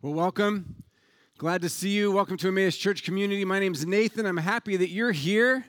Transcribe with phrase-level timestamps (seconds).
[0.00, 0.84] Well, welcome.
[1.38, 2.12] Glad to see you.
[2.12, 3.44] Welcome to Emmaus Church community.
[3.44, 4.26] My name is Nathan.
[4.26, 5.64] I'm happy that you're here.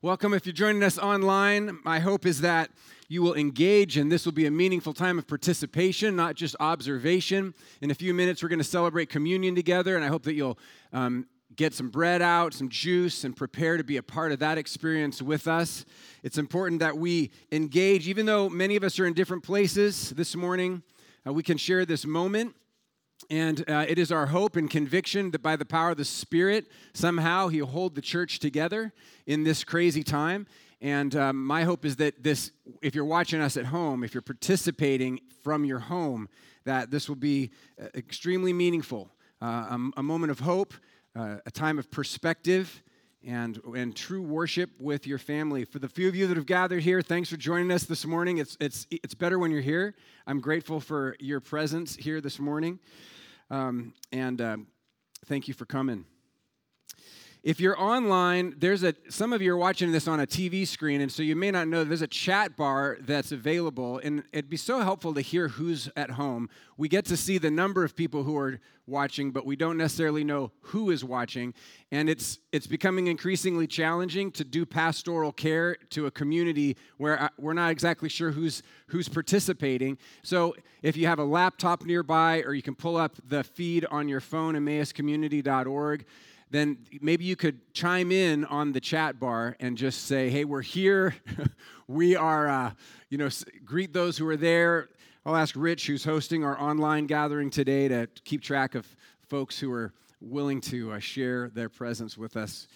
[0.00, 1.80] Welcome if you're joining us online.
[1.84, 2.70] My hope is that
[3.08, 7.52] you will engage and this will be a meaningful time of participation, not just observation.
[7.82, 10.58] In a few minutes, we're going to celebrate communion together, and I hope that you'll
[10.94, 14.56] um, get some bread out, some juice, and prepare to be a part of that
[14.56, 15.84] experience with us.
[16.22, 20.34] It's important that we engage, even though many of us are in different places this
[20.34, 20.82] morning,
[21.26, 22.54] uh, we can share this moment
[23.30, 26.66] and uh, it is our hope and conviction that by the power of the Spirit,
[26.92, 28.92] somehow He'll hold the church together
[29.26, 30.46] in this crazy time.
[30.80, 32.50] And um, my hope is that this,
[32.82, 36.28] if you're watching us at home, if you're participating from your home,
[36.64, 39.10] that this will be uh, extremely meaningful.
[39.40, 40.74] Uh, a, a, moment of hope,
[41.16, 42.82] uh, a time of perspective,
[43.26, 45.64] and, and true worship with your family.
[45.64, 48.38] For the few of you that have gathered here, thanks for joining us this morning.
[48.38, 49.94] It's, it's, it's better when you're here.
[50.26, 52.78] I'm grateful for your presence here this morning.
[53.50, 54.66] Um, and um,
[55.26, 56.04] thank you for coming.
[57.44, 61.02] If you're online, there's a some of you are watching this on a TV screen,
[61.02, 64.56] and so you may not know there's a chat bar that's available, and it'd be
[64.56, 66.48] so helpful to hear who's at home.
[66.78, 70.24] We get to see the number of people who are watching, but we don't necessarily
[70.24, 71.52] know who is watching,
[71.92, 77.28] and it's it's becoming increasingly challenging to do pastoral care to a community where uh,
[77.36, 79.98] we're not exactly sure who's who's participating.
[80.22, 84.08] So if you have a laptop nearby, or you can pull up the feed on
[84.08, 86.06] your phone, emmauscommunity.org
[86.54, 90.62] then maybe you could chime in on the chat bar and just say, hey, we're
[90.62, 91.14] here.
[91.88, 92.70] we are, uh,
[93.10, 93.28] you know,
[93.64, 94.88] greet those who are there.
[95.26, 98.86] I'll ask Rich, who's hosting our online gathering today, to keep track of
[99.28, 102.68] folks who are willing to uh, share their presence with us.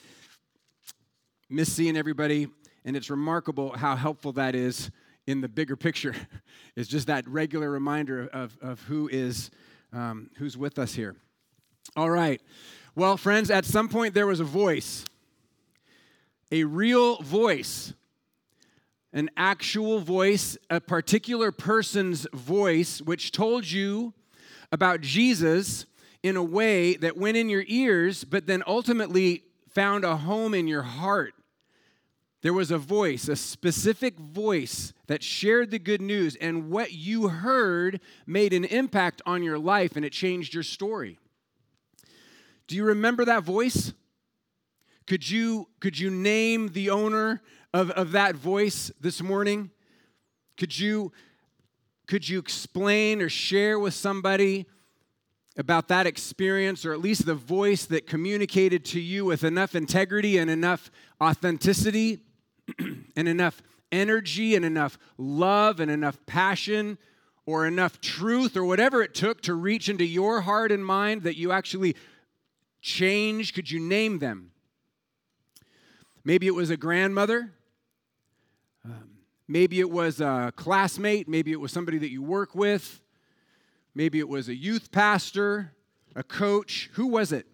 [1.48, 2.48] Miss seeing everybody,
[2.84, 4.90] and it's remarkable how helpful that is
[5.26, 6.14] in the bigger picture.
[6.76, 9.50] it's just that regular reminder of, of who is
[9.92, 11.14] um, who's with us here.
[11.96, 12.40] All right.
[12.98, 15.04] Well, friends, at some point there was a voice,
[16.50, 17.94] a real voice,
[19.12, 24.14] an actual voice, a particular person's voice, which told you
[24.72, 25.86] about Jesus
[26.24, 30.66] in a way that went in your ears, but then ultimately found a home in
[30.66, 31.34] your heart.
[32.42, 37.28] There was a voice, a specific voice that shared the good news, and what you
[37.28, 41.20] heard made an impact on your life and it changed your story.
[42.68, 43.94] Do you remember that voice?
[45.06, 47.42] Could you, could you name the owner
[47.72, 49.70] of, of that voice this morning?
[50.58, 51.10] Could you,
[52.06, 54.66] could you explain or share with somebody
[55.56, 60.36] about that experience, or at least the voice that communicated to you with enough integrity
[60.36, 60.90] and enough
[61.22, 62.20] authenticity
[63.16, 66.98] and enough energy and enough love and enough passion
[67.46, 71.36] or enough truth or whatever it took to reach into your heart and mind that
[71.36, 71.96] you actually
[72.80, 73.54] change?
[73.54, 74.52] Could you name them?
[76.24, 77.52] Maybe it was a grandmother.
[78.84, 79.10] Um,
[79.46, 81.28] maybe it was a classmate.
[81.28, 83.00] Maybe it was somebody that you work with.
[83.94, 85.72] Maybe it was a youth pastor,
[86.14, 86.90] a coach.
[86.94, 87.46] Who was it?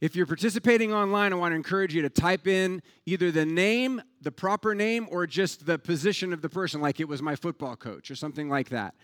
[0.00, 4.00] If you're participating online, I want to encourage you to type in either the name,
[4.22, 7.76] the proper name, or just the position of the person, like it was my football
[7.76, 8.94] coach or something like that.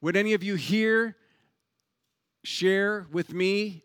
[0.00, 1.16] Would any of you here
[2.42, 3.84] share with me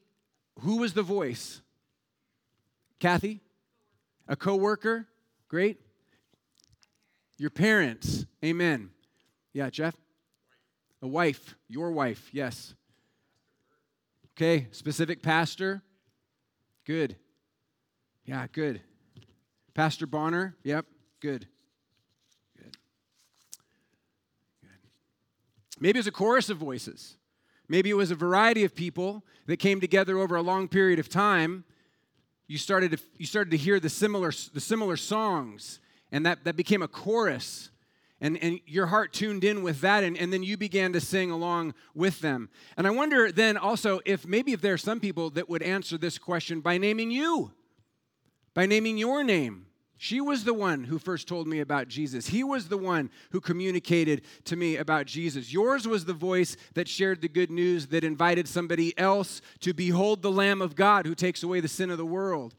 [0.61, 1.61] who was the voice?
[2.99, 3.41] Kathy?
[4.27, 5.07] A coworker?
[5.47, 5.79] Great.
[7.37, 8.25] Your parents.
[8.43, 8.91] Amen.
[9.51, 9.95] Yeah, Jeff?
[11.01, 11.55] A wife.
[11.67, 12.29] Your wife.
[12.31, 12.73] Yes.
[14.35, 15.83] Okay, specific pastor.
[16.85, 17.17] Good.
[18.25, 18.81] Yeah, good.
[19.73, 20.55] Pastor Bonner.
[20.63, 20.85] Yep,
[21.19, 21.47] good.
[22.57, 22.77] Good.
[24.61, 24.69] Good.
[25.79, 27.17] Maybe it's a chorus of voices.
[27.73, 31.09] Maybe it was a variety of people that came together over a long period of
[31.09, 31.63] time.
[32.45, 35.79] You started to, you started to hear the similar, the similar songs,
[36.11, 37.71] and that, that became a chorus.
[38.21, 41.31] And, and your heart tuned in with that, and, and then you began to sing
[41.31, 42.47] along with them.
[42.77, 45.97] And I wonder then also if maybe if there are some people that would answer
[45.97, 47.53] this question by naming you,
[48.53, 49.65] by naming your name.
[50.03, 52.27] She was the one who first told me about Jesus.
[52.27, 55.53] He was the one who communicated to me about Jesus.
[55.53, 60.21] Yours was the voice that shared the good news that invited somebody else to behold
[60.21, 62.53] the Lamb of God who takes away the sin of the world.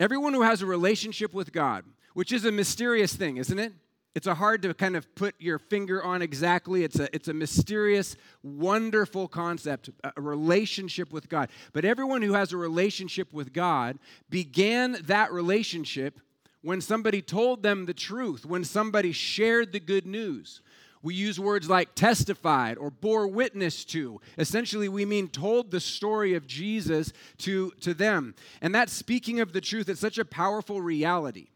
[0.00, 3.72] Everyone who has a relationship with God, which is a mysterious thing, isn't it?
[4.16, 6.82] It's a hard to kind of put your finger on exactly.
[6.82, 11.50] It's a, it's a mysterious, wonderful concept, a relationship with God.
[11.72, 16.18] But everyone who has a relationship with God began that relationship
[16.62, 20.62] when somebody told them the truth, when somebody shared the good news,
[21.02, 24.20] We use words like testified or bore witness to.
[24.38, 28.36] Essentially, we mean told the story of Jesus to, to them.
[28.60, 31.48] And that speaking of the truth, it's such a powerful reality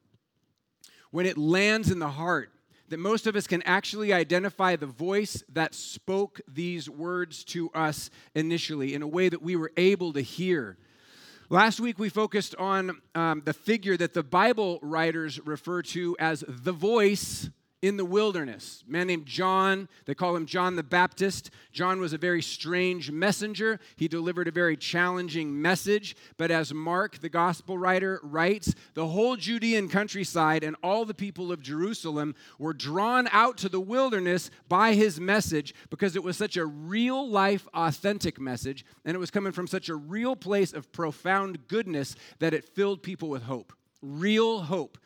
[1.12, 2.50] when it lands in the heart
[2.88, 8.10] that most of us can actually identify the voice that spoke these words to us
[8.34, 10.76] initially in a way that we were able to hear.
[11.48, 16.42] Last week, we focused on um, the figure that the Bible writers refer to as
[16.48, 17.50] the voice
[17.82, 18.82] in the wilderness.
[18.88, 21.50] A man named John, they call him John the Baptist.
[21.72, 23.78] John was a very strange messenger.
[23.96, 26.16] He delivered a very challenging message.
[26.38, 31.52] But as Mark, the gospel writer, writes, the whole Judean countryside and all the people
[31.52, 36.56] of Jerusalem were drawn out to the wilderness by his message because it was such
[36.56, 38.86] a real life, authentic message.
[39.04, 43.02] And it was coming from such a real place of profound goodness that it filled
[43.02, 43.74] people with hope.
[44.00, 44.98] Real hope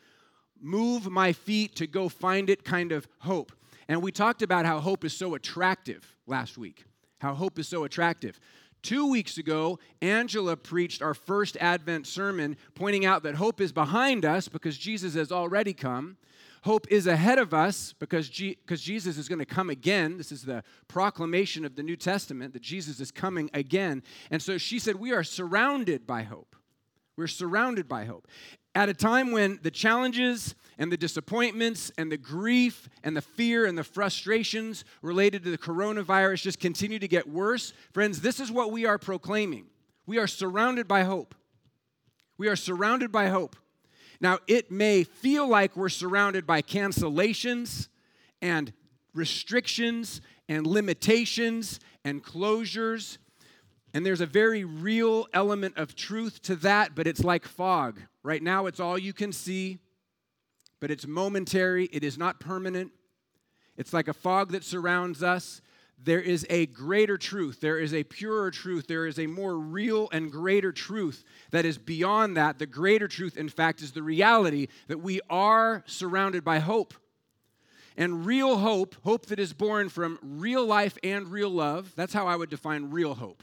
[0.61, 3.53] move my feet to go find it kind of hope.
[3.89, 6.85] And we talked about how hope is so attractive last week,
[7.21, 8.39] how hope is so attractive.
[8.83, 14.25] Two weeks ago, Angela preached our first Advent sermon, pointing out that hope is behind
[14.25, 16.17] us because Jesus has already come.
[16.63, 20.19] Hope is ahead of us because, G- Jesus is going to come again.
[20.19, 24.03] This is the proclamation of the New Testament that Jesus is coming again.
[24.31, 26.55] And so she said, We are surrounded by hope.
[27.17, 28.29] We're surrounded by hope
[28.75, 33.67] at a time when the challenges and the disappointments and the grief and the fear
[33.67, 38.51] and the frustrations related to the coronavirus just continue to get worse, friends, this is
[38.51, 39.67] what we are proclaiming.
[40.07, 41.35] We are surrounded by hope.
[42.39, 43.57] We are surrounded by hope.
[44.21, 47.89] Now, it may feel like we're surrounded by cancellations
[48.41, 48.73] and
[49.15, 53.19] restrictions and limitations and closures.
[53.93, 58.01] And there's a very real element of truth to that, but it's like fog.
[58.23, 59.79] Right now, it's all you can see,
[60.79, 62.93] but it's momentary, it is not permanent.
[63.77, 65.63] It's like a fog that surrounds us.
[66.03, 70.09] There is a greater truth, there is a purer truth, there is a more real
[70.13, 72.59] and greater truth that is beyond that.
[72.59, 76.95] The greater truth, in fact, is the reality that we are surrounded by hope.
[77.99, 82.27] And real hope, hope that is born from real life and real love, that's how
[82.27, 83.43] I would define real hope,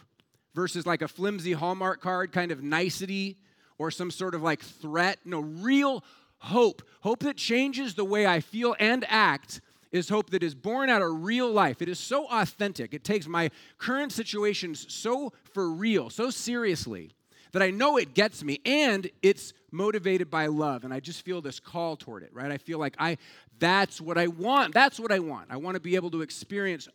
[0.56, 3.38] versus like a flimsy Hallmark card kind of nicety
[3.78, 5.20] or some sort of like threat.
[5.26, 6.04] No, real
[6.40, 6.82] hope.
[7.02, 11.02] Hope that changes the way I feel and act is hope that is born out
[11.02, 11.82] of real life.
[11.82, 12.94] It is so authentic.
[12.94, 17.12] It takes my current situations so for real, so seriously,
[17.54, 21.42] that I know it gets me and it's motivated by love and I just feel
[21.42, 22.52] this call toward it, right?
[22.52, 23.18] I feel like I
[23.60, 24.74] that's what I want.
[24.74, 25.48] That's what I want.
[25.50, 26.88] I want to be able to experience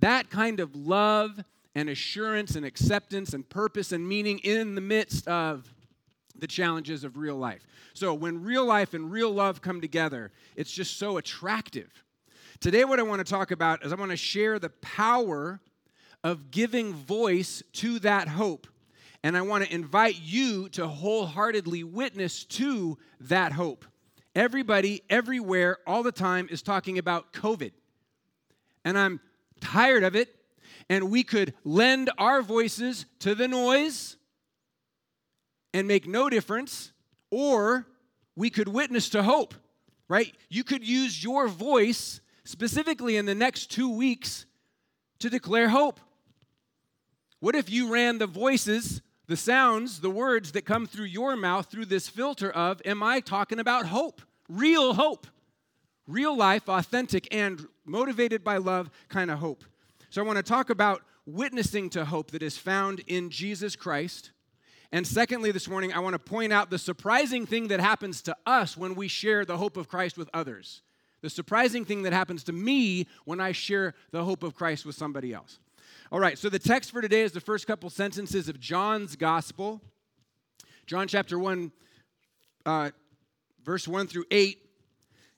[0.00, 1.38] that kind of love
[1.74, 5.72] and assurance and acceptance and purpose and meaning in the midst of
[6.40, 7.66] the challenges of real life.
[7.94, 11.90] So, when real life and real love come together, it's just so attractive.
[12.60, 15.60] Today, what I want to talk about is I want to share the power
[16.22, 18.66] of giving voice to that hope.
[19.22, 23.84] And I want to invite you to wholeheartedly witness to that hope.
[24.34, 27.72] Everybody, everywhere, all the time is talking about COVID.
[28.84, 29.20] And I'm
[29.60, 30.34] tired of it.
[30.88, 34.16] And we could lend our voices to the noise
[35.72, 36.92] and make no difference,
[37.30, 37.86] or
[38.36, 39.54] we could witness to hope,
[40.08, 40.34] right?
[40.48, 44.46] You could use your voice specifically in the next two weeks
[45.20, 46.00] to declare hope.
[47.40, 51.70] What if you ran the voices, the sounds, the words that come through your mouth
[51.70, 54.20] through this filter of, am I talking about hope?
[54.48, 55.26] Real hope.
[56.06, 59.64] Real life, authentic, and motivated by love kind of hope.
[60.10, 64.32] So I want to talk about witnessing to hope that is found in Jesus Christ
[64.92, 68.36] and secondly, this morning, I want to point out the surprising thing that happens to
[68.44, 70.82] us when we share the hope of Christ with others.
[71.22, 74.96] The surprising thing that happens to me when I share the hope of Christ with
[74.96, 75.60] somebody else.
[76.10, 79.80] All right, so the text for today is the first couple sentences of John's gospel.
[80.86, 81.70] John chapter 1,
[82.66, 82.90] uh,
[83.64, 84.58] verse 1 through 8.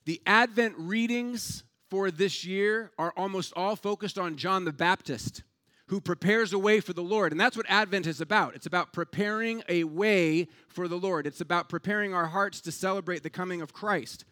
[0.07, 5.43] The Advent readings for this year are almost all focused on John the Baptist
[5.87, 7.33] who prepares a way for the Lord.
[7.33, 8.55] And that's what Advent is about.
[8.55, 13.23] It's about preparing a way for the Lord, it's about preparing our hearts to celebrate
[13.23, 14.25] the coming of Christ.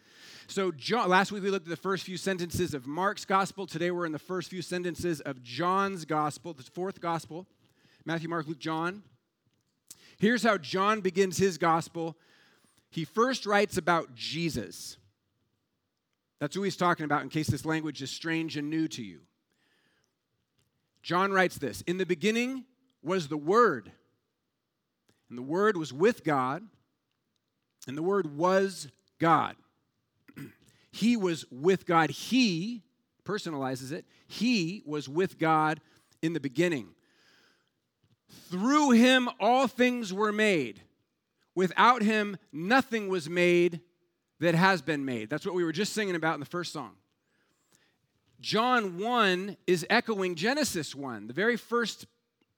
[0.46, 3.66] So, John, last week we looked at the first few sentences of Mark's gospel.
[3.66, 7.46] Today we're in the first few sentences of John's gospel, the fourth gospel
[8.04, 9.02] Matthew, Mark, Luke, John.
[10.18, 12.16] Here's how John begins his gospel.
[12.90, 14.96] He first writes about Jesus.
[16.40, 19.20] That's who he's talking about, in case this language is strange and new to you.
[21.02, 22.64] John writes this In the beginning
[23.02, 23.92] was the Word,
[25.28, 26.62] and the Word was with God,
[27.86, 28.88] and the Word was
[29.18, 29.56] God.
[30.92, 32.10] he was with God.
[32.10, 32.82] He
[33.24, 34.04] personalizes it.
[34.26, 35.80] He was with God
[36.22, 36.88] in the beginning.
[38.50, 40.82] Through him, all things were made.
[41.54, 43.80] Without him, nothing was made
[44.40, 45.28] that has been made.
[45.30, 46.92] That's what we were just singing about in the first song.
[48.40, 52.06] John 1 is echoing Genesis 1, the very first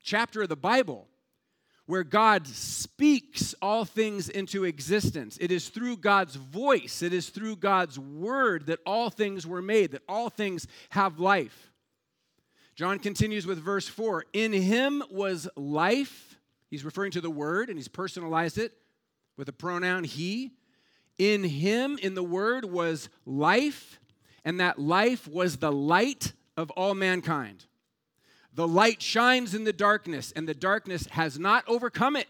[0.02, 1.08] chapter of the Bible,
[1.86, 5.36] where God speaks all things into existence.
[5.40, 9.90] It is through God's voice, it is through God's word that all things were made,
[9.92, 11.72] that all things have life.
[12.76, 16.38] John continues with verse 4 In him was life.
[16.70, 18.72] He's referring to the word and he's personalized it
[19.36, 20.52] with the pronoun he.
[21.18, 24.00] In him, in the word, was life,
[24.44, 27.66] and that life was the light of all mankind.
[28.54, 32.28] The light shines in the darkness, and the darkness has not overcome it.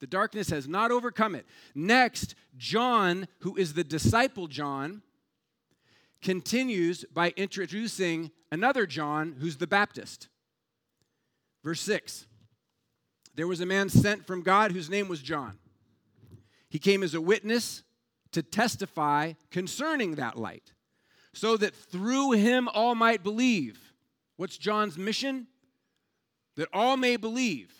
[0.00, 1.46] The darkness has not overcome it.
[1.74, 5.02] Next, John, who is the disciple John,
[6.22, 10.28] continues by introducing another John who's the Baptist.
[11.64, 12.26] Verse 6
[13.34, 15.58] There was a man sent from God whose name was John.
[16.68, 17.82] He came as a witness
[18.32, 20.72] to testify concerning that light,
[21.32, 23.78] so that through him all might believe.
[24.36, 25.46] What's John's mission?
[26.56, 27.72] That all may believe.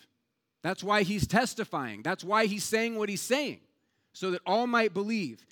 [0.61, 2.01] That's why he's testifying.
[2.01, 3.59] That's why he's saying what he's saying,
[4.13, 5.45] so that all might believe.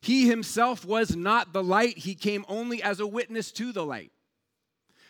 [0.00, 4.12] He himself was not the light, he came only as a witness to the light.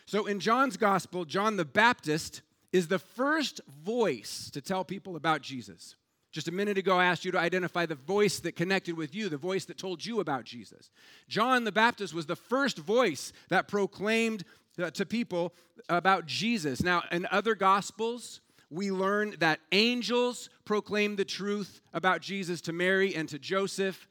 [0.05, 2.41] So in John's gospel, John the Baptist
[2.71, 5.95] is the first voice to tell people about Jesus.
[6.31, 9.29] Just a minute ago, I asked you to identify the voice that connected with you,
[9.29, 10.91] the voice that told you about Jesus.
[11.27, 14.43] John the Baptist was the first voice that proclaimed
[14.79, 15.53] uh, to people
[15.89, 16.83] about Jesus.
[16.83, 23.15] Now, in other gospels, we learn that angels proclaimed the truth about Jesus to Mary
[23.15, 24.07] and to Joseph.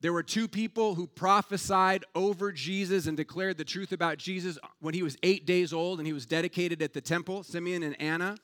[0.00, 4.92] There were two people who prophesied over Jesus and declared the truth about Jesus when
[4.92, 8.36] he was eight days old and he was dedicated at the temple Simeon and Anna.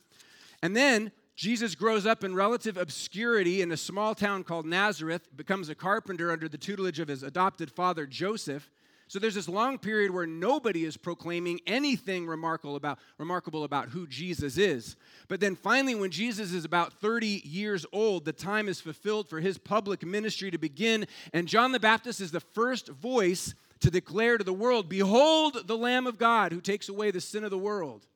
[0.63, 1.11] And then
[1.41, 6.31] Jesus grows up in relative obscurity in a small town called Nazareth, becomes a carpenter
[6.31, 8.71] under the tutelage of his adopted father, Joseph.
[9.09, 14.07] So there's this long period where nobody is proclaiming anything remarkable about, remarkable about who
[14.07, 14.97] Jesus is.
[15.29, 19.41] But then finally, when Jesus is about 30 years old, the time is fulfilled for
[19.41, 21.07] his public ministry to begin.
[21.33, 25.79] And John the Baptist is the first voice to declare to the world, Behold the
[25.79, 28.07] Lamb of God who takes away the sin of the world.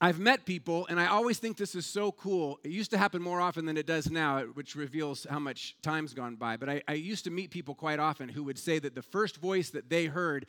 [0.00, 2.58] I've met people, and I always think this is so cool.
[2.64, 6.14] It used to happen more often than it does now, which reveals how much time's
[6.14, 6.56] gone by.
[6.56, 9.36] But I, I, used to meet people quite often who would say that the first
[9.36, 10.46] voice that they heard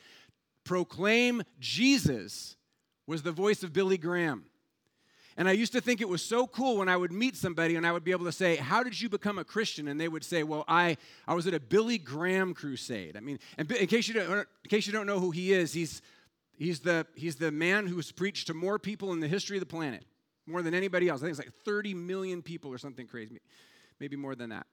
[0.64, 2.56] proclaim Jesus
[3.06, 4.46] was the voice of Billy Graham.
[5.38, 7.86] And I used to think it was so cool when I would meet somebody and
[7.86, 9.86] I would be able to say, How did you become a Christian?
[9.86, 10.96] And they would say, Well, I,
[11.28, 13.16] I was at a Billy Graham crusade.
[13.16, 16.00] I mean, in case, you don't, in case you don't know who he is, he's
[16.56, 19.66] He's the, he's the man who's preached to more people in the history of the
[19.66, 20.04] planet,
[20.46, 21.20] more than anybody else.
[21.20, 23.40] I think it's like 30 million people or something crazy,
[24.00, 24.66] maybe more than that.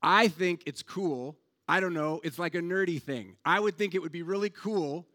[0.00, 1.36] I think it's cool.
[1.68, 2.20] I don't know.
[2.22, 3.36] It's like a nerdy thing.
[3.44, 5.06] I would think it would be really cool.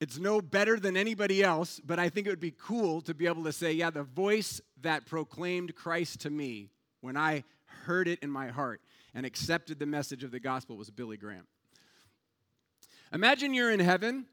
[0.00, 3.26] It's no better than anybody else, but I think it would be cool to be
[3.26, 6.70] able to say, yeah, the voice that proclaimed Christ to me
[7.02, 7.44] when I
[7.84, 8.80] heard it in my heart
[9.14, 11.46] and accepted the message of the gospel was Billy Graham.
[13.12, 14.26] Imagine you're in heaven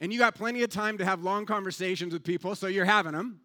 [0.00, 3.12] and you got plenty of time to have long conversations with people, so you're having
[3.12, 3.40] them.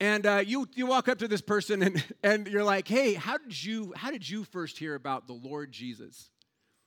[0.00, 3.38] And uh, you, you walk up to this person and, and you're like, hey, how
[3.38, 6.30] did, you, how did you first hear about the Lord Jesus?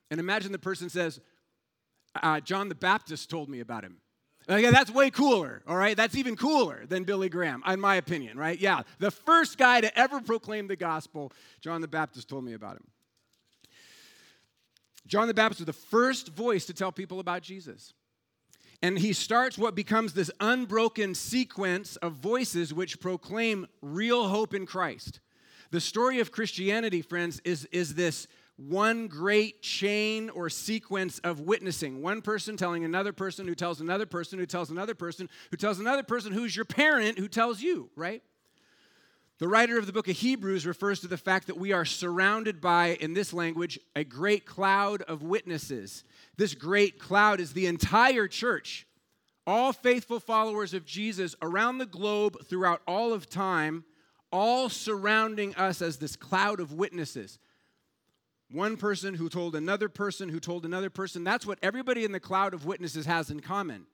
[0.09, 1.19] And imagine the person says,
[2.21, 3.97] uh, John the Baptist told me about him.
[4.47, 5.95] Like, yeah, that's way cooler, all right?
[5.95, 8.59] That's even cooler than Billy Graham, in my opinion, right?
[8.59, 12.77] Yeah, the first guy to ever proclaim the gospel, John the Baptist told me about
[12.77, 12.87] him.
[15.07, 17.93] John the Baptist was the first voice to tell people about Jesus.
[18.81, 24.65] And he starts what becomes this unbroken sequence of voices which proclaim real hope in
[24.65, 25.19] Christ.
[25.69, 28.27] The story of Christianity, friends, is, is this
[28.57, 32.01] one great chain or sequence of witnessing.
[32.01, 35.79] One person telling another person, who tells another person, who tells another person, who tells
[35.79, 38.21] another person, who's your parent, who tells you, right?
[39.41, 42.61] The writer of the book of Hebrews refers to the fact that we are surrounded
[42.61, 46.03] by, in this language, a great cloud of witnesses.
[46.37, 48.85] This great cloud is the entire church,
[49.47, 53.83] all faithful followers of Jesus around the globe throughout all of time,
[54.31, 57.39] all surrounding us as this cloud of witnesses.
[58.51, 61.23] One person who told another person who told another person.
[61.23, 63.87] That's what everybody in the cloud of witnesses has in common.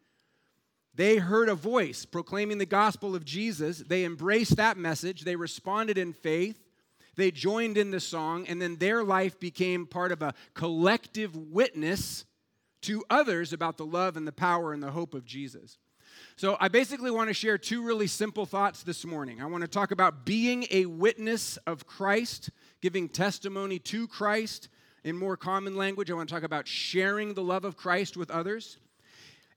[0.98, 3.78] They heard a voice proclaiming the gospel of Jesus.
[3.78, 5.22] They embraced that message.
[5.22, 6.58] They responded in faith.
[7.16, 12.26] They joined in the song, and then their life became part of a collective witness
[12.82, 15.78] to others about the love and the power and the hope of Jesus.
[16.36, 19.40] So, I basically want to share two really simple thoughts this morning.
[19.40, 22.50] I want to talk about being a witness of Christ,
[22.82, 24.70] giving testimony to Christ.
[25.04, 28.32] In more common language, I want to talk about sharing the love of Christ with
[28.32, 28.78] others.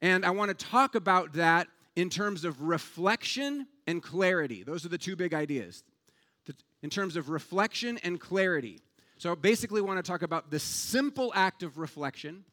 [0.02, 4.62] And I want to talk about that in terms of reflection and clarity.
[4.62, 5.83] Those are the two big ideas.
[6.83, 8.80] In terms of reflection and clarity.
[9.19, 12.45] So, basically, want to talk about the simple act of reflection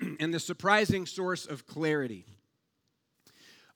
[0.18, 2.26] and the surprising source of clarity.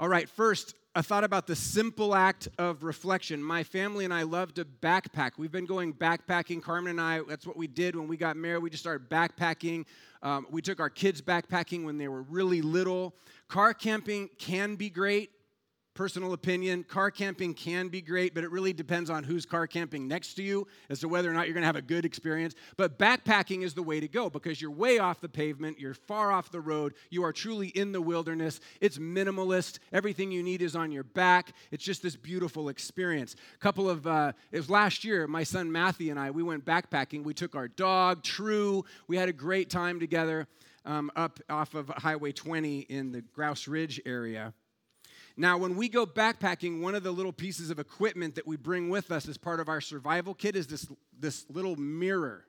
[0.00, 3.43] All right, first, a thought about the simple act of reflection.
[3.43, 5.33] My family and I love to backpack.
[5.38, 6.62] We've been going backpacking.
[6.62, 8.62] Carmen and I, that's what we did when we got married.
[8.62, 9.87] We just started backpacking.
[10.23, 13.17] Um, we took our kids backpacking when they were really little.
[13.49, 15.33] Car camping can be great
[15.99, 20.07] personal opinion, car camping can be great, but it really depends on who's car camping
[20.07, 22.55] next to you as to whether or not you're going to have a good experience.
[22.76, 26.31] But backpacking is the way to go because you're way off the pavement, you're far
[26.31, 28.61] off the road, you are truly in the wilderness.
[28.81, 31.52] It's minimalist, everything you need is on your back.
[31.73, 33.35] It's just this beautiful experience.
[33.57, 36.64] A couple of, uh, it was last year, my son Matthew and I, we went
[36.64, 37.25] backpacking.
[37.25, 40.47] We took our dog, True, we had a great time together.
[40.85, 44.55] Um, up off of Highway 20 in the Grouse Ridge area.
[45.40, 48.90] Now, when we go backpacking, one of the little pieces of equipment that we bring
[48.90, 52.45] with us as part of our survival kit is this, this little mirror.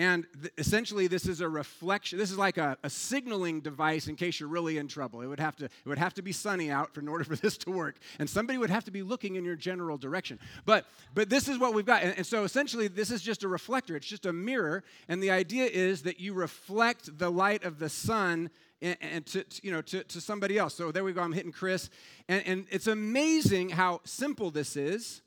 [0.00, 2.18] And th- essentially, this is a reflection.
[2.18, 5.20] This is like a, a, signaling device in case you're really in trouble.
[5.20, 7.36] It would, have to, it would have to be sunny out for, in order for
[7.36, 7.96] this to work.
[8.18, 10.40] And somebody would have to be looking in your general direction.
[10.66, 12.02] But, but this is what we've got.
[12.02, 14.82] And, and so essentially, this is just a reflector, it's just a mirror.
[15.08, 19.44] And the idea is that you reflect the light of the sun and, and to,
[19.44, 20.74] to, you know to, to somebody else.
[20.74, 21.20] So there we go.
[21.20, 21.90] I'm hitting Chris,
[22.28, 25.22] and, and it's amazing how simple this is,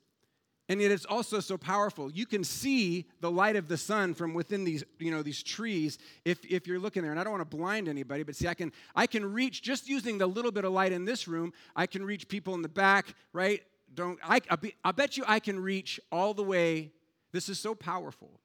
[0.70, 2.12] and yet it's also so powerful.
[2.12, 5.98] You can see the light of the sun from within these you know these trees
[6.26, 7.12] if if you're looking there.
[7.12, 9.88] And I don't want to blind anybody, but see, I can I can reach just
[9.88, 11.54] using the little bit of light in this room.
[11.76, 13.62] I can reach people in the back, right?
[13.94, 14.40] Don't I?
[14.84, 16.92] I bet you I can reach all the way.
[17.34, 18.42] This is so powerful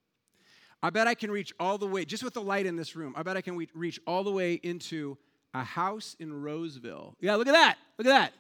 [0.83, 3.15] I bet I can reach all the way, just with the light in this room,
[3.17, 5.17] I bet I can reach all the way into
[5.55, 7.15] a house in Roseville.
[7.21, 7.77] Yeah, look at that.
[7.99, 8.33] Look at that.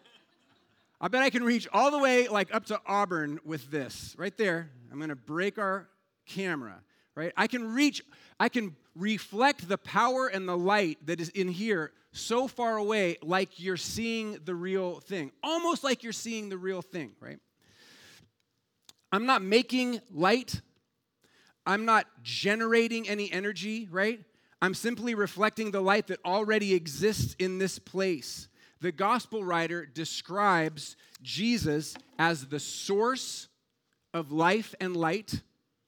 [1.00, 4.36] I bet I can reach all the way like up to Auburn with this right
[4.36, 4.70] there.
[4.90, 5.88] I'm going to break our
[6.26, 6.80] camera,
[7.14, 7.32] right?
[7.36, 8.02] I can reach,
[8.40, 13.18] I can reflect the power and the light that is in here so far away,
[13.22, 17.38] like you're seeing the real thing, almost like you're seeing the real thing, right?
[19.12, 20.60] I'm not making light,
[21.66, 24.20] I'm not generating any energy, right?
[24.62, 28.48] I'm simply reflecting the light that already exists in this place.
[28.80, 33.48] The gospel writer describes Jesus as the source
[34.14, 35.42] of life and light.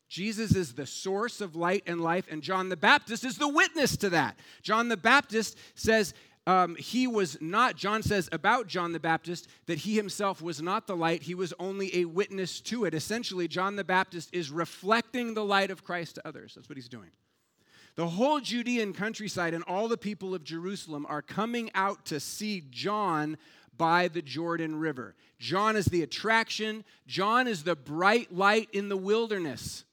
[0.09, 3.97] Jesus is the source of light and life, and John the Baptist is the witness
[3.99, 4.39] to that.
[4.63, 6.15] John the Baptist says,
[6.49, 10.87] um, he was not, John says about John the Baptist that he himself was not
[10.87, 12.95] the light, he was only a witness to it.
[12.95, 16.55] Essentially, John the Baptist is reflecting the light of Christ to others.
[16.55, 17.11] That's what he's doing.
[17.97, 22.65] The whole Judean countryside and all the people of Jerusalem are coming out to see
[22.71, 23.37] John
[23.77, 25.17] by the Jordan River.
[25.39, 29.85] John is the attraction, John is the bright light in the wilderness,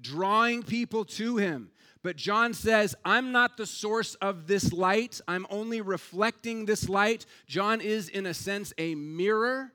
[0.00, 1.72] drawing people to him.
[2.02, 5.20] But John says, I'm not the source of this light.
[5.28, 7.26] I'm only reflecting this light.
[7.46, 9.72] John is, in a sense, a mirror.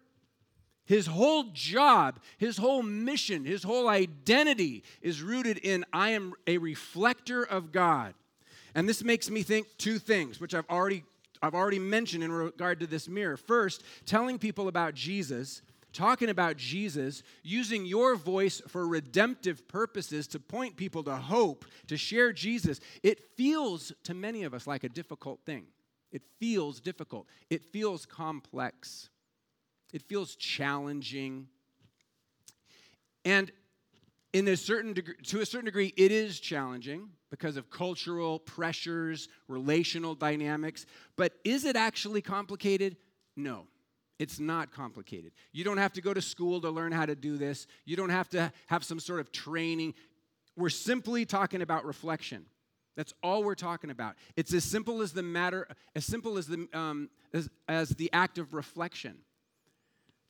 [0.85, 6.57] His whole job, his whole mission, his whole identity is rooted in I am a
[6.57, 8.13] reflector of God.
[8.73, 11.03] And this makes me think two things, which I've already,
[11.41, 13.37] I've already mentioned in regard to this mirror.
[13.37, 15.61] First, telling people about Jesus
[15.95, 21.97] talking about Jesus, using your voice for redemptive purposes to point people to hope, to
[21.97, 25.65] share Jesus, it feels to many of us like a difficult thing.
[26.11, 27.27] It feels difficult.
[27.49, 29.09] It feels complex.
[29.93, 31.47] It feels challenging.
[33.23, 33.51] And
[34.33, 39.29] in a certain degree, to a certain degree, it is challenging because of cultural pressures,
[39.47, 40.85] relational dynamics.
[41.15, 42.97] But is it actually complicated?
[43.35, 43.67] No.
[44.17, 45.33] It's not complicated.
[45.51, 47.67] You don't have to go to school to learn how to do this.
[47.85, 49.93] You don't have to have some sort of training.
[50.55, 52.45] We're simply talking about reflection.
[52.95, 54.15] That's all we're talking about.
[54.37, 58.37] It's as simple as the matter, as simple as the um, as, as the act
[58.37, 59.17] of reflection.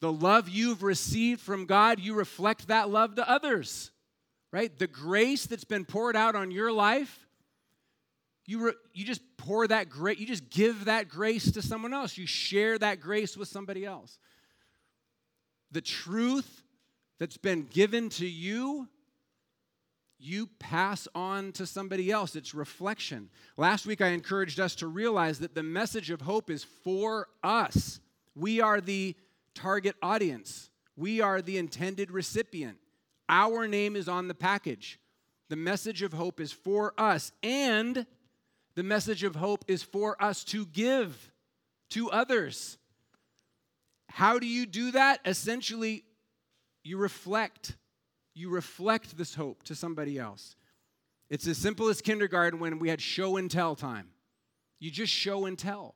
[0.01, 3.91] The love you've received from God, you reflect that love to others,
[4.51, 4.75] right?
[4.77, 7.24] The grace that's been poured out on your life,
[8.45, 12.17] you, re, you just pour that grace, you just give that grace to someone else.
[12.17, 14.19] You share that grace with somebody else.
[15.71, 16.63] The truth
[17.19, 18.87] that's been given to you,
[20.19, 22.35] you pass on to somebody else.
[22.35, 23.29] It's reflection.
[23.57, 27.99] Last week, I encouraged us to realize that the message of hope is for us.
[28.35, 29.15] We are the
[29.53, 32.77] target audience, we are the intended recipient.
[33.27, 34.99] Our name is on the package.
[35.49, 38.05] The message of hope is for us, and
[38.75, 41.31] the message of hope is for us to give
[41.89, 42.77] to others.
[44.09, 45.19] How do you do that?
[45.25, 46.03] Essentially,
[46.83, 47.77] you reflect.
[48.33, 50.55] You reflect this hope to somebody else.
[51.29, 54.09] It's as simple as kindergarten when we had show and tell time.
[54.79, 55.95] You just show and tell,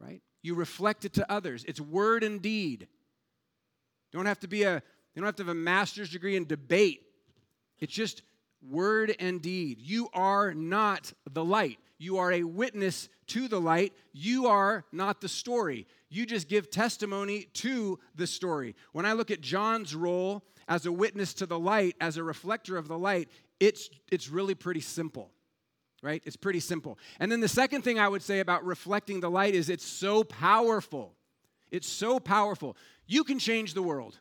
[0.00, 0.22] right?
[0.42, 1.64] You reflect it to others.
[1.68, 2.88] It's word and deed.
[4.10, 4.82] You Don't have to be a
[5.14, 7.02] you don't have to have a master's degree in debate.
[7.78, 8.22] It's just
[8.68, 9.78] word and deed.
[9.80, 11.78] You are not the light.
[11.98, 13.92] You are a witness to the light.
[14.12, 15.86] You are not the story.
[16.08, 18.74] You just give testimony to the story.
[18.92, 22.76] When I look at John's role as a witness to the light, as a reflector
[22.76, 23.28] of the light,
[23.60, 25.30] it's, it's really pretty simple,
[26.02, 26.22] right?
[26.24, 26.98] It's pretty simple.
[27.18, 30.24] And then the second thing I would say about reflecting the light is it's so
[30.24, 31.14] powerful.
[31.70, 32.76] It's so powerful.
[33.06, 34.18] You can change the world.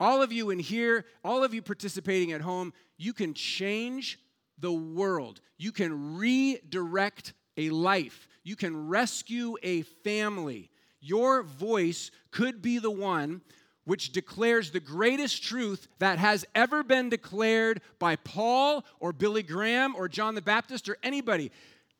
[0.00, 4.18] All of you in here, all of you participating at home, you can change
[4.58, 5.40] the world.
[5.58, 8.26] You can redirect a life.
[8.42, 10.70] You can rescue a family.
[11.00, 13.42] Your voice could be the one
[13.84, 19.96] which declares the greatest truth that has ever been declared by Paul or Billy Graham
[19.96, 21.50] or John the Baptist or anybody,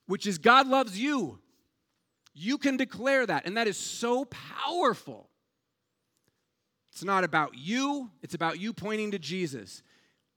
[0.07, 1.39] which is God loves you.
[2.33, 5.30] You can declare that, and that is so powerful.
[6.93, 9.83] It's not about you, it's about you pointing to Jesus.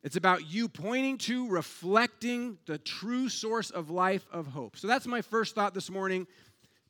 [0.04, 4.76] It's about you pointing to, reflecting the true source of life of hope.
[4.76, 6.28] So that's my first thought this morning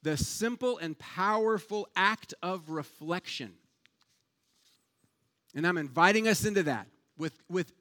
[0.01, 3.53] the simple and powerful act of reflection.
[5.55, 7.71] And I'm inviting us into that with, with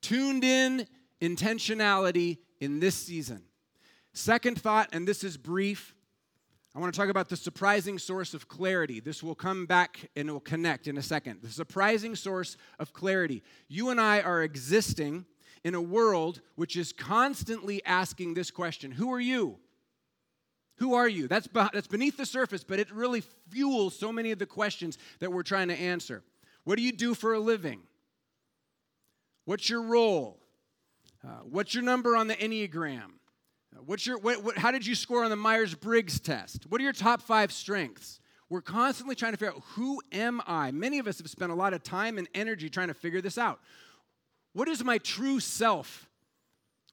[0.00, 0.86] tuned in
[1.20, 3.42] intentionality in this season.
[4.12, 5.94] Second thought, and this is brief
[6.74, 8.98] I want to talk about the surprising source of clarity.
[8.98, 11.42] This will come back and it will connect in a second.
[11.42, 13.42] The surprising source of clarity.
[13.68, 15.26] You and I are existing
[15.64, 19.58] in a world which is constantly asking this question Who are you?
[20.76, 21.28] Who are you?
[21.28, 25.30] That's, that's beneath the surface, but it really fuels so many of the questions that
[25.30, 26.22] we're trying to answer.
[26.64, 27.80] What do you do for a living?
[29.44, 30.40] What's your role?
[31.24, 33.12] Uh, what's your number on the Enneagram?
[33.86, 36.66] What's your, what, what, how did you score on the Myers Briggs test?
[36.68, 38.20] What are your top five strengths?
[38.48, 40.70] We're constantly trying to figure out who am I?
[40.70, 43.38] Many of us have spent a lot of time and energy trying to figure this
[43.38, 43.60] out.
[44.52, 46.08] What is my true self?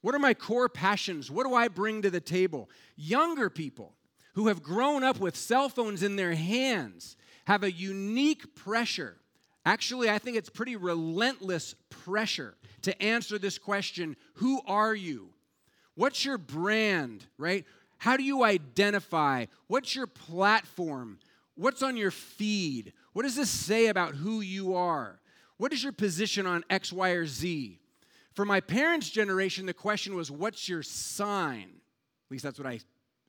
[0.02, 1.30] What are my core passions?
[1.30, 2.69] What do I bring to the table?
[2.95, 3.95] Younger people
[4.36, 9.17] who have grown up with cell phones in their hands have a unique pressure.
[9.65, 15.34] Actually, I think it's pretty relentless pressure to answer this question Who are you?
[16.00, 17.66] What's your brand, right?
[17.98, 19.48] How do you identify?
[19.68, 21.20] What's your platform?
[21.56, 22.94] What's on your feed?
[23.12, 25.20] What does this say about who you are?
[25.58, 27.82] What is your position on X, Y, or Z?
[28.34, 31.64] For my parents' generation, the question was, What's your sign?
[31.64, 32.80] At least that's what I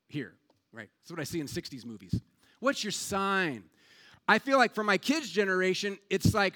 [0.07, 0.35] hear,
[0.73, 0.89] right?
[1.03, 2.21] That's what I see in 60s movies.
[2.61, 3.65] What's your sign?
[4.29, 6.55] I feel like for my kids' generation, it's like,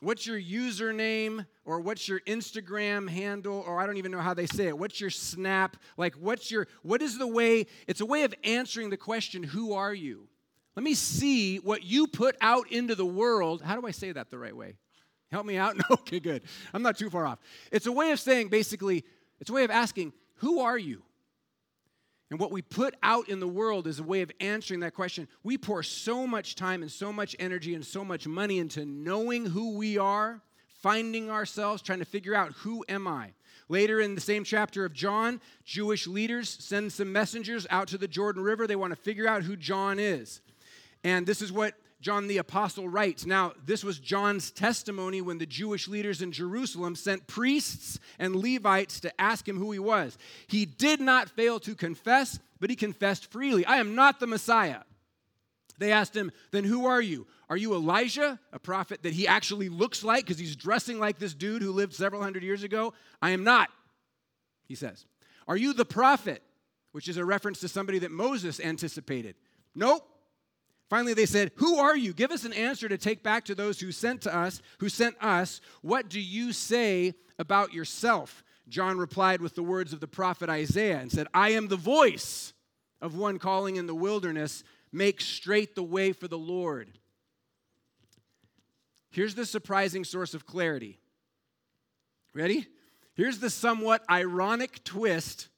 [0.00, 4.46] What's your username or what's your Instagram handle or I don't even know how they
[4.46, 4.78] say it.
[4.78, 5.76] What's your snap?
[5.96, 9.72] Like what's your what is the way it's a way of answering the question who
[9.72, 10.28] are you?
[10.76, 13.62] Let me see what you put out into the world.
[13.62, 14.74] How do I say that the right way?
[15.32, 15.76] Help me out?
[15.90, 16.42] Okay, good.
[16.72, 17.38] I'm not too far off.
[17.72, 19.04] It's a way of saying basically,
[19.40, 21.02] it's a way of asking, who are you?
[22.30, 25.28] And what we put out in the world is a way of answering that question.
[25.42, 29.46] We pour so much time and so much energy and so much money into knowing
[29.46, 30.42] who we are,
[30.82, 33.32] finding ourselves, trying to figure out who am I.
[33.70, 38.08] Later in the same chapter of John, Jewish leaders send some messengers out to the
[38.08, 38.66] Jordan River.
[38.66, 40.40] They want to figure out who John is.
[41.04, 43.26] And this is what John the Apostle writes.
[43.26, 49.00] Now, this was John's testimony when the Jewish leaders in Jerusalem sent priests and Levites
[49.00, 50.16] to ask him who he was.
[50.46, 54.82] He did not fail to confess, but he confessed freely I am not the Messiah.
[55.78, 57.26] They asked him, Then who are you?
[57.48, 61.34] Are you Elijah, a prophet that he actually looks like because he's dressing like this
[61.34, 62.92] dude who lived several hundred years ago?
[63.22, 63.70] I am not,
[64.66, 65.06] he says.
[65.46, 66.42] Are you the prophet?
[66.92, 69.34] Which is a reference to somebody that Moses anticipated.
[69.74, 70.04] Nope.
[70.88, 72.12] Finally, they said, Who are you?
[72.12, 75.16] Give us an answer to take back to those who sent to us, who sent
[75.22, 75.60] us.
[75.82, 78.42] What do you say about yourself?
[78.68, 82.52] John replied with the words of the prophet Isaiah and said, I am the voice
[83.00, 86.98] of one calling in the wilderness, make straight the way for the Lord.
[89.10, 90.98] Here's the surprising source of clarity.
[92.34, 92.66] Ready?
[93.14, 95.48] Here's the somewhat ironic twist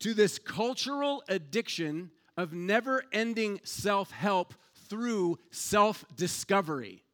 [0.00, 4.54] to this cultural addiction of never ending self help
[4.88, 7.04] through self discovery.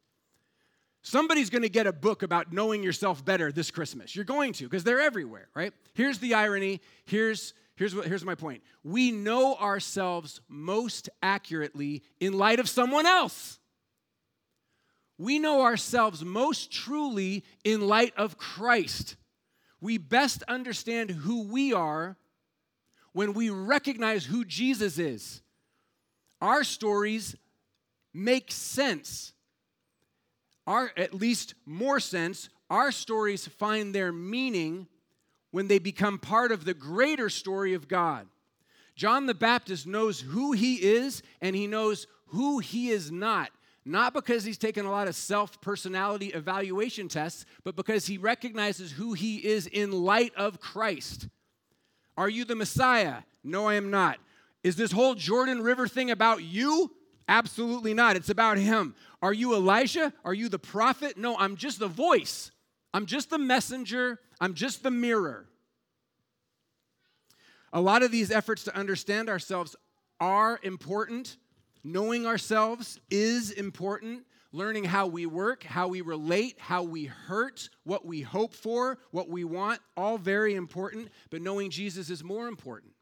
[1.03, 4.15] Somebody's going to get a book about knowing yourself better this Christmas.
[4.15, 5.73] You're going to, because they're everywhere, right?
[5.95, 6.83] Here's the irony.
[7.07, 8.63] Here's, here's, what, here's my point.
[8.85, 13.59] We know ourselves most accurately in light of someone else.
[15.17, 19.17] We know ourselves most truly in light of Christ.
[19.81, 22.17] We best understand who we are
[23.13, 25.43] when we recognize who Jesus is.
[26.41, 27.37] Our stories
[28.15, 29.33] make sense
[30.71, 34.87] our, at least more sense, our stories find their meaning
[35.51, 38.29] when they become part of the greater story of God.
[38.95, 43.51] John the Baptist knows who he is and he knows who he is not.
[43.85, 48.93] Not because he's taken a lot of self personality evaluation tests, but because he recognizes
[48.93, 51.27] who he is in light of Christ.
[52.17, 53.23] Are you the Messiah?
[53.43, 54.19] No, I am not.
[54.63, 56.91] Is this whole Jordan River thing about you?
[57.29, 58.17] Absolutely not.
[58.17, 58.95] It's about him.
[59.23, 60.13] Are you Elijah?
[60.25, 61.17] Are you the prophet?
[61.17, 62.51] No, I'm just the voice.
[62.93, 64.19] I'm just the messenger.
[64.41, 65.47] I'm just the mirror.
[67.73, 69.77] A lot of these efforts to understand ourselves
[70.19, 71.37] are important.
[71.85, 74.25] Knowing ourselves is important.
[74.53, 79.29] Learning how we work, how we relate, how we hurt, what we hope for, what
[79.29, 81.09] we want, all very important.
[81.31, 82.93] But knowing Jesus is more important.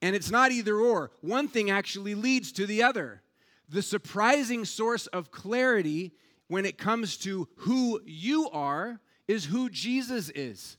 [0.00, 1.10] And it's not either or.
[1.20, 3.22] One thing actually leads to the other.
[3.68, 6.12] The surprising source of clarity
[6.48, 10.76] when it comes to who you are is who Jesus is.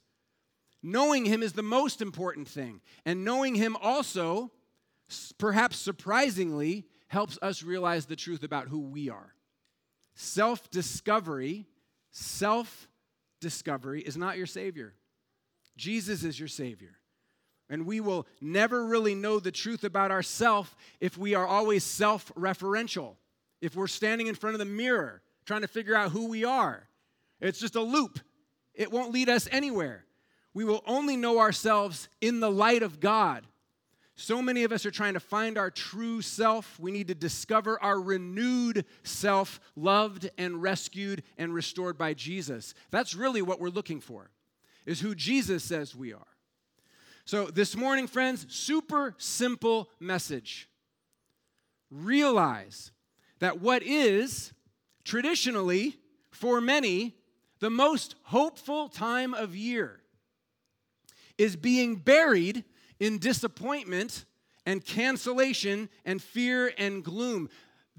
[0.81, 2.81] Knowing him is the most important thing.
[3.05, 4.51] And knowing him also,
[5.37, 9.33] perhaps surprisingly, helps us realize the truth about who we are.
[10.15, 11.65] Self discovery,
[12.11, 12.87] self
[13.41, 14.93] discovery is not your Savior.
[15.75, 16.97] Jesus is your Savior.
[17.69, 22.31] And we will never really know the truth about ourselves if we are always self
[22.35, 23.15] referential.
[23.61, 26.87] If we're standing in front of the mirror trying to figure out who we are,
[27.39, 28.19] it's just a loop.
[28.73, 30.05] It won't lead us anywhere.
[30.53, 33.45] We will only know ourselves in the light of God.
[34.15, 36.79] So many of us are trying to find our true self.
[36.79, 42.75] We need to discover our renewed self, loved and rescued and restored by Jesus.
[42.91, 44.29] That's really what we're looking for,
[44.85, 46.27] is who Jesus says we are.
[47.25, 50.69] So, this morning, friends, super simple message.
[51.89, 52.91] Realize
[53.39, 54.53] that what is
[55.05, 55.97] traditionally,
[56.31, 57.15] for many,
[57.59, 60.01] the most hopeful time of year
[61.37, 62.63] is being buried
[63.03, 64.23] in disappointment
[64.65, 67.49] and cancellation and fear and gloom.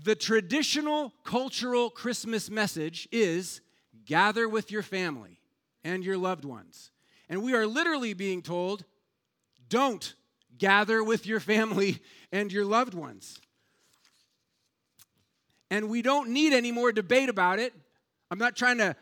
[0.03, 3.61] The traditional cultural Christmas message is
[4.07, 5.41] gather with your family
[5.85, 6.91] and your loved ones.
[7.29, 8.87] And we are literally being told
[9.69, 10.15] don't
[10.57, 12.01] gather with your family
[12.33, 13.39] and your loved ones.
[15.71, 17.75] And we don't need any more debate about it.
[18.31, 18.97] I'm not trying to,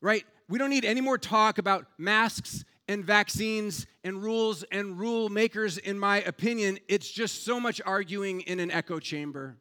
[0.00, 0.24] right?
[0.48, 5.76] We don't need any more talk about masks and vaccines and rules and rule makers,
[5.78, 6.78] in my opinion.
[6.88, 9.56] It's just so much arguing in an echo chamber.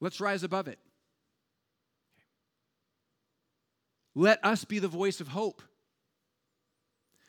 [0.00, 0.78] Let's rise above it.
[4.14, 5.62] Let us be the voice of hope.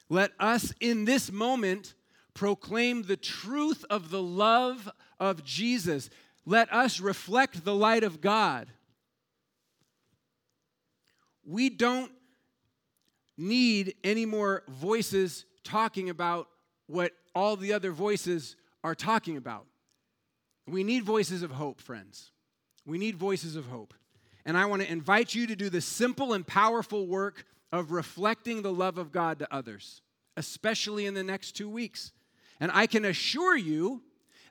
[0.10, 1.94] Let us in this moment
[2.34, 4.90] proclaim the truth of the love
[5.20, 6.10] of Jesus.
[6.46, 8.68] Let us reflect the light of God.
[11.46, 12.12] We don't
[13.38, 16.48] need any more voices talking about
[16.88, 19.66] what all the other voices are talking about.
[20.68, 22.32] We need voices of hope, friends.
[22.86, 23.94] We need voices of hope.
[24.46, 28.62] And I want to invite you to do the simple and powerful work of reflecting
[28.62, 30.02] the love of God to others,
[30.36, 32.12] especially in the next two weeks.
[32.60, 34.02] And I can assure you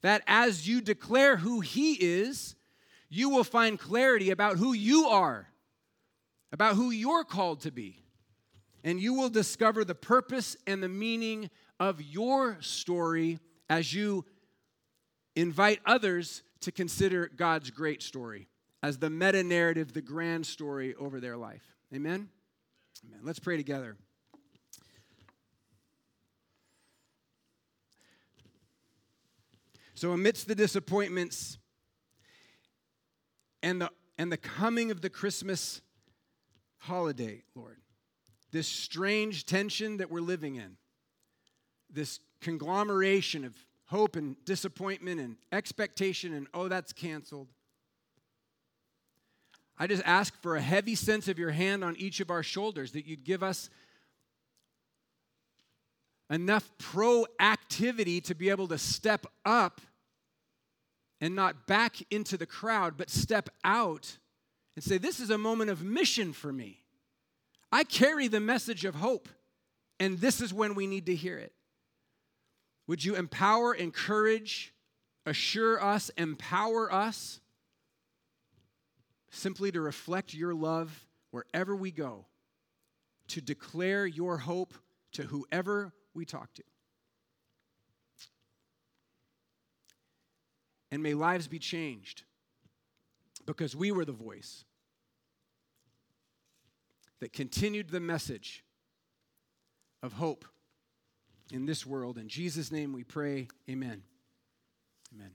[0.02, 2.54] that as you declare who He is,
[3.08, 5.48] you will find clarity about who you are,
[6.52, 8.04] about who you're called to be.
[8.82, 13.38] And you will discover the purpose and the meaning of your story
[13.68, 14.24] as you
[15.36, 18.48] invite others to consider God's great story
[18.82, 21.62] as the meta narrative, the grand story over their life.
[21.94, 22.28] Amen?
[23.06, 23.20] Amen.
[23.22, 23.96] Let's pray together.
[29.94, 31.58] So, amidst the disappointments
[33.62, 35.82] and the, and the coming of the Christmas
[36.78, 37.79] holiday, Lord,
[38.52, 40.76] this strange tension that we're living in,
[41.90, 43.54] this conglomeration of
[43.86, 47.48] hope and disappointment and expectation and, oh, that's canceled.
[49.76, 52.92] I just ask for a heavy sense of your hand on each of our shoulders,
[52.92, 53.70] that you'd give us
[56.28, 59.80] enough proactivity to be able to step up
[61.20, 64.18] and not back into the crowd, but step out
[64.76, 66.79] and say, This is a moment of mission for me.
[67.72, 69.28] I carry the message of hope,
[69.98, 71.52] and this is when we need to hear it.
[72.86, 74.74] Would you empower, encourage,
[75.24, 77.40] assure us, empower us
[79.30, 82.26] simply to reflect your love wherever we go,
[83.28, 84.74] to declare your hope
[85.12, 86.64] to whoever we talk to?
[90.90, 92.24] And may lives be changed
[93.46, 94.64] because we were the voice
[97.20, 98.64] that continued the message
[100.02, 100.44] of hope
[101.52, 102.18] in this world.
[102.18, 104.02] In Jesus' name we pray, amen.
[105.14, 105.32] Amen.